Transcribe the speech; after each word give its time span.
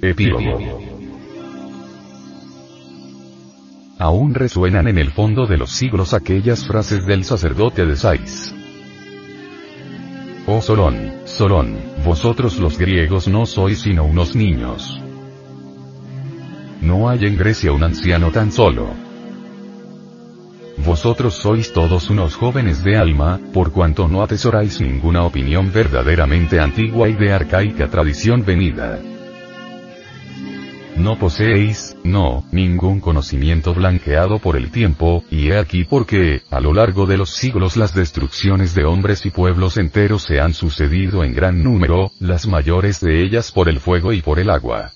Epílogo. 0.00 0.78
Aún 3.98 4.32
resuenan 4.32 4.86
en 4.86 4.96
el 4.96 5.10
fondo 5.10 5.46
de 5.46 5.56
los 5.56 5.70
siglos 5.70 6.14
aquellas 6.14 6.64
frases 6.66 7.04
del 7.04 7.24
sacerdote 7.24 7.84
de 7.84 7.96
Sais. 7.96 8.54
Oh 10.46 10.62
Solón, 10.62 11.12
Solón, 11.24 11.76
vosotros 12.04 12.58
los 12.58 12.78
griegos 12.78 13.26
no 13.26 13.44
sois 13.44 13.80
sino 13.80 14.04
unos 14.04 14.36
niños. 14.36 15.00
No 16.80 17.08
hay 17.08 17.24
en 17.24 17.36
Grecia 17.36 17.72
un 17.72 17.82
anciano 17.82 18.30
tan 18.30 18.52
solo. 18.52 18.90
Vosotros 20.86 21.34
sois 21.34 21.72
todos 21.72 22.08
unos 22.08 22.36
jóvenes 22.36 22.84
de 22.84 22.96
alma, 22.96 23.40
por 23.52 23.72
cuanto 23.72 24.06
no 24.06 24.22
atesoráis 24.22 24.80
ninguna 24.80 25.24
opinión 25.24 25.72
verdaderamente 25.72 26.60
antigua 26.60 27.08
y 27.08 27.14
de 27.14 27.32
arcaica 27.32 27.88
tradición 27.88 28.44
venida. 28.44 29.00
No 30.98 31.16
poseéis, 31.16 31.96
no, 32.02 32.44
ningún 32.50 32.98
conocimiento 32.98 33.72
blanqueado 33.72 34.40
por 34.40 34.56
el 34.56 34.72
tiempo, 34.72 35.22
y 35.30 35.50
he 35.50 35.56
aquí 35.56 35.84
porque, 35.84 36.42
a 36.50 36.58
lo 36.58 36.74
largo 36.74 37.06
de 37.06 37.16
los 37.16 37.30
siglos 37.30 37.76
las 37.76 37.94
destrucciones 37.94 38.74
de 38.74 38.84
hombres 38.84 39.24
y 39.24 39.30
pueblos 39.30 39.76
enteros 39.76 40.24
se 40.24 40.40
han 40.40 40.54
sucedido 40.54 41.22
en 41.22 41.34
gran 41.34 41.62
número, 41.62 42.10
las 42.18 42.48
mayores 42.48 42.98
de 42.98 43.22
ellas 43.22 43.52
por 43.52 43.68
el 43.68 43.78
fuego 43.78 44.12
y 44.12 44.22
por 44.22 44.40
el 44.40 44.50
agua. 44.50 44.90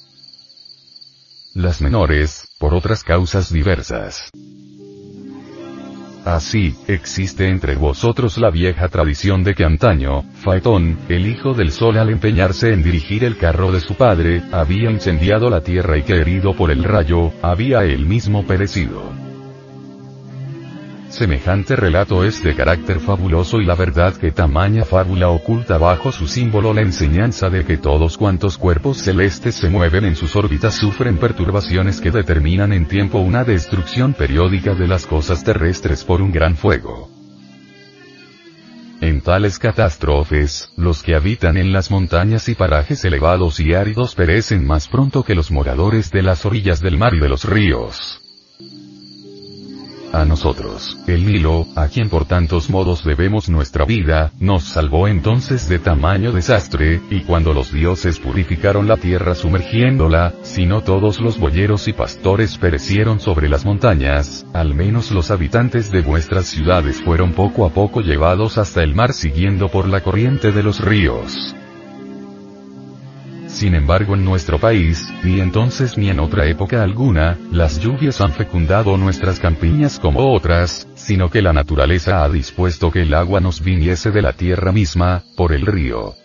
Las 1.54 1.80
menores, 1.80 2.48
por 2.58 2.74
otras 2.74 3.04
causas 3.04 3.52
diversas. 3.52 4.28
Así, 6.24 6.74
existe 6.86 7.48
entre 7.48 7.74
vosotros 7.74 8.38
la 8.38 8.50
vieja 8.50 8.88
tradición 8.88 9.42
de 9.42 9.54
que 9.54 9.64
antaño, 9.64 10.22
Faetón, 10.34 10.98
el 11.08 11.26
hijo 11.26 11.52
del 11.52 11.72
sol 11.72 11.98
al 11.98 12.10
empeñarse 12.10 12.72
en 12.72 12.82
dirigir 12.82 13.24
el 13.24 13.36
carro 13.36 13.72
de 13.72 13.80
su 13.80 13.94
padre, 13.94 14.42
había 14.52 14.90
incendiado 14.90 15.50
la 15.50 15.62
tierra 15.62 15.98
y 15.98 16.02
que 16.02 16.14
herido 16.14 16.54
por 16.54 16.70
el 16.70 16.84
rayo, 16.84 17.32
había 17.42 17.84
él 17.84 18.06
mismo 18.06 18.46
perecido. 18.46 19.31
Semejante 21.12 21.76
relato 21.76 22.24
es 22.24 22.42
de 22.42 22.54
carácter 22.54 22.98
fabuloso 22.98 23.60
y 23.60 23.66
la 23.66 23.74
verdad 23.74 24.14
que 24.16 24.32
tamaña 24.32 24.86
fábula 24.86 25.28
oculta 25.28 25.76
bajo 25.76 26.10
su 26.10 26.26
símbolo 26.26 26.72
la 26.72 26.80
enseñanza 26.80 27.50
de 27.50 27.66
que 27.66 27.76
todos 27.76 28.16
cuantos 28.16 28.56
cuerpos 28.56 28.96
celestes 28.96 29.56
se 29.56 29.68
mueven 29.68 30.06
en 30.06 30.16
sus 30.16 30.34
órbitas 30.36 30.74
sufren 30.74 31.18
perturbaciones 31.18 32.00
que 32.00 32.10
determinan 32.10 32.72
en 32.72 32.88
tiempo 32.88 33.18
una 33.18 33.44
destrucción 33.44 34.14
periódica 34.14 34.74
de 34.74 34.88
las 34.88 35.04
cosas 35.04 35.44
terrestres 35.44 36.02
por 36.02 36.22
un 36.22 36.32
gran 36.32 36.56
fuego. 36.56 37.10
En 39.02 39.20
tales 39.20 39.58
catástrofes, 39.58 40.72
los 40.78 41.02
que 41.02 41.14
habitan 41.14 41.58
en 41.58 41.74
las 41.74 41.90
montañas 41.90 42.48
y 42.48 42.54
parajes 42.54 43.04
elevados 43.04 43.60
y 43.60 43.74
áridos 43.74 44.14
perecen 44.14 44.66
más 44.66 44.88
pronto 44.88 45.24
que 45.24 45.34
los 45.34 45.50
moradores 45.50 46.10
de 46.10 46.22
las 46.22 46.46
orillas 46.46 46.80
del 46.80 46.96
mar 46.96 47.12
y 47.12 47.20
de 47.20 47.28
los 47.28 47.44
ríos 47.44 48.21
a 50.12 50.24
nosotros. 50.24 50.98
El 51.06 51.26
Nilo, 51.26 51.66
a 51.74 51.88
quien 51.88 52.08
por 52.08 52.26
tantos 52.26 52.70
modos 52.70 53.04
debemos 53.04 53.48
nuestra 53.48 53.84
vida, 53.84 54.32
nos 54.38 54.64
salvó 54.64 55.08
entonces 55.08 55.68
de 55.68 55.78
tamaño 55.78 56.32
desastre, 56.32 57.00
y 57.10 57.22
cuando 57.22 57.52
los 57.52 57.72
dioses 57.72 58.18
purificaron 58.18 58.86
la 58.86 58.96
tierra 58.96 59.34
sumergiéndola, 59.34 60.34
si 60.42 60.66
no 60.66 60.82
todos 60.82 61.20
los 61.20 61.38
boyeros 61.38 61.88
y 61.88 61.92
pastores 61.92 62.58
perecieron 62.58 63.20
sobre 63.20 63.48
las 63.48 63.64
montañas, 63.64 64.46
al 64.52 64.74
menos 64.74 65.10
los 65.10 65.30
habitantes 65.30 65.90
de 65.90 66.02
vuestras 66.02 66.46
ciudades 66.46 67.00
fueron 67.02 67.32
poco 67.32 67.64
a 67.64 67.70
poco 67.70 68.00
llevados 68.00 68.58
hasta 68.58 68.82
el 68.82 68.94
mar 68.94 69.12
siguiendo 69.12 69.68
por 69.68 69.88
la 69.88 70.02
corriente 70.02 70.52
de 70.52 70.62
los 70.62 70.80
ríos. 70.80 71.54
Sin 73.62 73.76
embargo 73.76 74.16
en 74.16 74.24
nuestro 74.24 74.58
país, 74.58 75.08
ni 75.22 75.38
entonces 75.38 75.96
ni 75.96 76.10
en 76.10 76.18
otra 76.18 76.46
época 76.46 76.82
alguna, 76.82 77.38
las 77.52 77.78
lluvias 77.78 78.20
han 78.20 78.32
fecundado 78.32 78.96
nuestras 78.96 79.38
campiñas 79.38 80.00
como 80.00 80.34
otras, 80.34 80.88
sino 80.96 81.30
que 81.30 81.42
la 81.42 81.52
naturaleza 81.52 82.24
ha 82.24 82.28
dispuesto 82.28 82.90
que 82.90 83.02
el 83.02 83.14
agua 83.14 83.38
nos 83.38 83.62
viniese 83.62 84.10
de 84.10 84.20
la 84.20 84.32
tierra 84.32 84.72
misma, 84.72 85.22
por 85.36 85.52
el 85.52 85.64
río. 85.64 86.16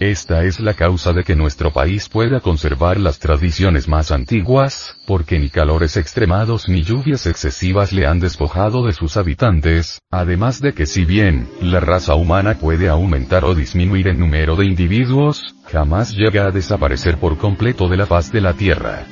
Esta 0.00 0.44
es 0.44 0.60
la 0.60 0.72
causa 0.72 1.12
de 1.12 1.24
que 1.24 1.36
nuestro 1.36 1.74
país 1.74 2.08
pueda 2.08 2.40
conservar 2.40 2.98
las 2.98 3.18
tradiciones 3.18 3.86
más 3.86 4.10
antiguas, 4.12 4.96
porque 5.06 5.38
ni 5.38 5.50
calores 5.50 5.98
extremados 5.98 6.70
ni 6.70 6.82
lluvias 6.82 7.26
excesivas 7.26 7.92
le 7.92 8.06
han 8.06 8.18
despojado 8.18 8.86
de 8.86 8.94
sus 8.94 9.18
habitantes, 9.18 10.00
además 10.10 10.62
de 10.62 10.72
que 10.72 10.86
si 10.86 11.04
bien, 11.04 11.50
la 11.60 11.80
raza 11.80 12.14
humana 12.14 12.54
puede 12.54 12.88
aumentar 12.88 13.44
o 13.44 13.54
disminuir 13.54 14.08
en 14.08 14.18
número 14.18 14.56
de 14.56 14.64
individuos, 14.64 15.54
jamás 15.70 16.16
llega 16.16 16.46
a 16.46 16.50
desaparecer 16.50 17.18
por 17.18 17.36
completo 17.36 17.86
de 17.86 17.98
la 17.98 18.06
faz 18.06 18.32
de 18.32 18.40
la 18.40 18.54
Tierra. 18.54 19.04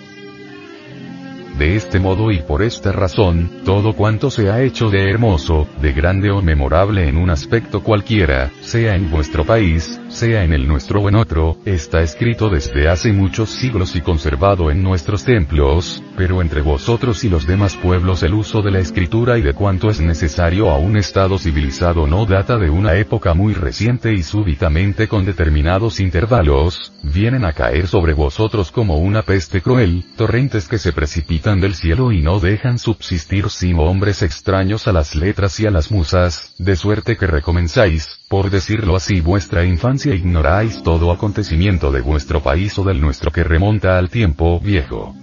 De 1.59 1.77
este 1.77 2.01
modo 2.01 2.31
y 2.31 2.39
por 2.39 2.63
esta 2.63 2.93
razón, 2.93 3.51
todo 3.65 3.93
cuanto 3.93 4.31
se 4.31 4.49
ha 4.49 4.63
hecho 4.63 4.89
de 4.89 5.11
hermoso, 5.11 5.69
de 5.83 5.93
grande 5.93 6.31
o 6.31 6.41
memorable 6.41 7.09
en 7.09 7.19
un 7.19 7.29
aspecto 7.29 7.83
cualquiera, 7.83 8.53
sea 8.61 8.95
en 8.95 9.11
vuestro 9.11 9.45
país, 9.45 9.98
sea 10.09 10.45
en 10.45 10.53
el 10.53 10.67
nuestro 10.67 11.01
o 11.01 11.09
en 11.09 11.15
otro, 11.15 11.59
está 11.65 12.01
escrito 12.01 12.49
desde 12.49 12.89
hace 12.89 13.13
muchos 13.13 13.51
siglos 13.51 13.95
y 13.97 14.01
conservado 14.01 14.71
en 14.71 14.83
nuestros 14.83 15.25
templos, 15.25 16.03
pero 16.17 16.43
entre 16.43 16.63
vosotros 16.63 17.25
y 17.25 17.29
los 17.29 17.47
demás 17.47 17.77
pueblos 17.77 18.23
el 18.23 18.35
uso 18.35 18.63
de 18.63 18.71
la 18.71 18.81
escritura 18.81 19.39
y 19.39 19.43
de 19.43 19.55
cuanto 19.55 19.91
es 19.91 20.01
necesario 20.01 20.71
a 20.71 20.79
un 20.79 20.97
estado 20.97 21.39
civilizado 21.39 22.07
no 22.07 22.27
data 22.27 22.57
de 22.57 22.71
una 22.71 22.97
época 22.97 23.35
muy 23.35 23.55
reciente 23.55 24.13
y 24.13 24.23
súbitamente 24.23 25.09
con 25.09 25.25
determinados 25.25 26.01
intervalos, 26.01 26.93
vienen 27.03 27.45
a 27.45 27.53
caer 27.53 27.87
sobre 27.87 28.15
vosotros 28.15 28.73
como 28.73 28.97
una 28.97 29.23
peste 29.23 29.61
cruel, 29.61 30.05
torrentes 30.17 30.69
que 30.69 30.79
se 30.79 30.93
precipitan 30.93 31.61
del 31.61 31.75
cielo 31.75 32.13
y 32.13 32.23
no 32.23 32.41
dejan 32.41 32.79
subsistir 32.79 33.51
sino 33.51 33.83
hombres 33.83 34.23
extraños 34.23 34.89
a 34.89 34.93
las 34.93 35.15
letras 35.15 35.61
y 35.61 35.67
a 35.67 35.71
las 35.71 35.91
musas, 35.91 36.55
de 36.59 36.77
suerte 36.77 37.17
que 37.17 37.27
recomenzáis, 37.27 38.18
por 38.29 38.51
decirlo 38.51 38.95
así 38.95 39.21
vuestra 39.21 39.65
infancia 39.65 40.15
ignoráis 40.15 40.83
todo 40.83 41.11
acontecimiento 41.11 41.91
de 41.91 42.03
vuestro 42.03 42.43
país 42.43 42.79
o 42.79 42.85
del 42.85 43.01
nuestro 43.01 43.31
que 43.33 43.43
remonta 43.43 43.99
al 43.99 44.11
tiempo 44.11 44.61
viejo. 44.61 45.15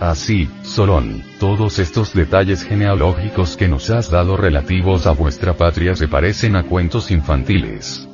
Así, 0.00 0.48
Solón, 0.62 1.22
todos 1.38 1.78
estos 1.78 2.12
detalles 2.12 2.64
genealógicos 2.64 3.56
que 3.56 3.68
nos 3.68 3.88
has 3.90 4.10
dado 4.10 4.36
relativos 4.36 5.06
a 5.06 5.12
vuestra 5.12 5.56
patria 5.56 5.94
se 5.94 6.08
parecen 6.08 6.56
a 6.56 6.64
cuentos 6.64 7.10
infantiles. 7.12 8.08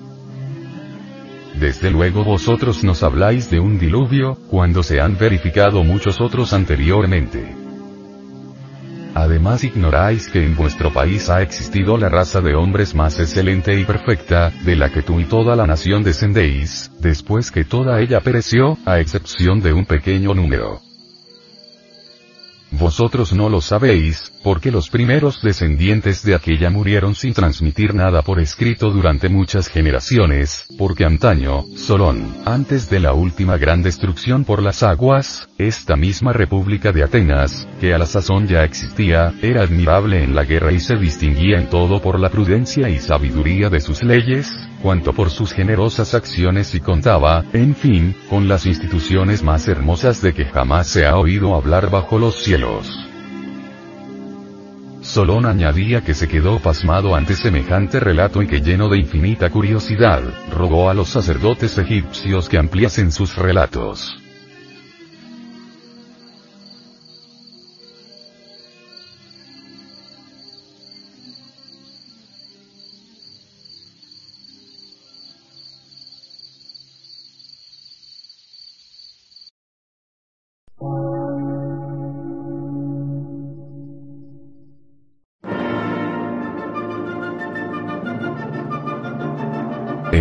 Desde 1.59 1.91
luego 1.91 2.25
vosotros 2.25 2.85
nos 2.85 3.03
habláis 3.03 3.51
de 3.51 3.59
un 3.59 3.79
diluvio, 3.79 4.37
cuando 4.51 4.83
se 4.83 5.01
han 5.01 5.17
verificado 5.17 5.83
muchos 5.83 6.21
otros 6.21 6.53
anteriormente. 6.53 7.68
Además 9.19 9.65
ignoráis 9.65 10.29
que 10.29 10.45
en 10.45 10.55
vuestro 10.55 10.93
país 10.93 11.29
ha 11.29 11.43
existido 11.43 11.99
la 11.99 12.09
raza 12.09 12.41
de 12.41 12.55
hombres 12.55 12.95
más 12.95 13.19
excelente 13.19 13.75
y 13.75 13.85
perfecta, 13.85 14.53
de 14.65 14.77
la 14.77 14.91
que 14.91 15.03
tú 15.03 15.19
y 15.19 15.25
toda 15.25 15.57
la 15.57 15.67
nación 15.67 16.05
descendéis, 16.05 16.93
después 17.01 17.51
que 17.51 17.65
toda 17.65 18.01
ella 18.01 18.21
pereció, 18.21 18.79
a 18.87 19.01
excepción 19.01 19.61
de 19.61 19.73
un 19.73 19.87
pequeño 19.87 20.35
número. 20.35 20.83
Vosotros 22.71 23.33
no 23.33 23.49
lo 23.49 23.61
sabéis, 23.61 24.33
porque 24.49 24.71
los 24.71 24.89
primeros 24.89 25.43
descendientes 25.43 26.23
de 26.23 26.35
aquella 26.35 26.71
murieron 26.71 27.15
sin 27.15 27.35
transmitir 27.35 27.95
nada 27.95 28.23
por 28.23 28.41
escrito 28.41 28.91
durante 28.91 29.29
muchas 29.29 29.69
generaciones, 29.69 30.65
porque 30.79 31.05
antaño, 31.05 31.67
Solón, 31.77 32.35
antes 32.47 32.89
de 32.89 32.99
la 32.99 33.13
última 33.13 33.59
gran 33.59 33.83
destrucción 33.83 34.47
por 34.47 34.63
las 34.63 34.83
aguas, 34.83 35.51
esta 35.59 35.97
misma 35.97 36.33
República 36.33 36.93
de 36.93 37.03
Atenas, 37.03 37.69
que 37.79 37.93
a 37.93 37.99
la 37.99 38.07
sazón 38.07 38.47
ya 38.47 38.65
existía, 38.65 39.35
era 39.43 39.65
admirable 39.65 40.25
en 40.25 40.35
la 40.35 40.45
guerra 40.45 40.73
y 40.73 40.81
se 40.81 40.97
distinguía 40.97 41.59
en 41.59 41.69
todo 41.69 42.01
por 42.01 42.19
la 42.19 42.31
prudencia 42.31 42.89
y 42.89 43.01
sabiduría 43.01 43.69
de 43.69 43.81
sus 43.81 44.03
leyes, 44.03 44.51
cuanto 44.81 45.13
por 45.13 45.29
sus 45.29 45.53
generosas 45.53 46.15
acciones 46.15 46.75
y 46.75 46.81
contaba, 46.81 47.45
en 47.53 47.75
fin, 47.75 48.17
con 48.31 48.49
las 48.49 48.65
instituciones 48.65 49.43
más 49.43 49.69
hermosas 49.69 50.23
de 50.23 50.33
que 50.33 50.47
jamás 50.47 50.87
se 50.87 51.05
ha 51.05 51.19
oído 51.19 51.55
hablar 51.55 51.91
bajo 51.91 52.19
los 52.19 52.37
cielos. 52.43 53.08
Solón 55.09 55.47
añadía 55.47 56.03
que 56.03 56.13
se 56.13 56.29
quedó 56.29 56.59
pasmado 56.59 57.17
ante 57.17 57.35
semejante 57.35 57.99
relato 57.99 58.43
y 58.43 58.47
que 58.47 58.61
lleno 58.61 58.91
de 58.91 58.99
infinita 58.99 59.49
curiosidad, 59.49 60.23
rogó 60.51 60.91
a 60.91 60.95
los 60.95 61.09
sacerdotes 61.09 61.79
egipcios 61.79 62.47
que 62.47 62.59
ampliasen 62.59 63.11
sus 63.11 63.35
relatos. 63.35 64.28